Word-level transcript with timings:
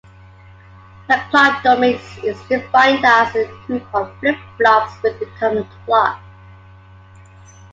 A 1.11 1.21
"clock 1.29 1.61
domain" 1.61 1.99
is 2.23 2.35
defined 2.49 3.05
as 3.05 3.35
a 3.35 3.45
group 3.67 3.83
of 3.93 4.11
flip-flops 4.19 4.99
with 5.03 5.21
a 5.21 5.27
common 5.37 5.67
clock. 5.85 6.19